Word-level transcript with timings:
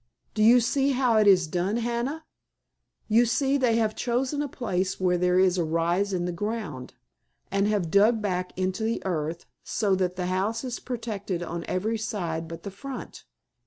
"Do 0.33 0.41
you 0.41 0.61
see 0.61 0.93
how 0.93 1.17
it 1.17 1.27
is 1.27 1.45
done, 1.45 1.77
Hannah? 1.77 2.25
You 3.07 3.23
see 3.27 3.55
they 3.55 3.75
have 3.75 3.93
chosen 3.95 4.41
a 4.41 4.47
place 4.47 4.99
where 4.99 5.15
there 5.15 5.37
is 5.37 5.59
a 5.59 5.63
rise 5.63 6.11
in 6.11 6.25
the 6.25 6.31
ground, 6.31 6.95
and 7.51 7.67
have 7.67 7.91
dug 7.91 8.19
back 8.19 8.51
into 8.57 8.81
the 8.83 9.03
earth 9.05 9.45
so 9.63 9.93
that 9.93 10.15
the 10.15 10.25
house 10.25 10.63
is 10.63 10.79
protected 10.79 11.43
on 11.43 11.65
every 11.65 11.99
side 11.99 12.47
but 12.47 12.63
the 12.63 12.71
front. 12.71 13.25